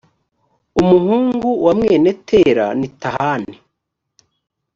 umuhungu 0.81 1.49
wa 1.65 1.73
mwene 1.79 2.11
tela 2.29 2.65
ni 2.79 2.87
tahani 3.01 3.55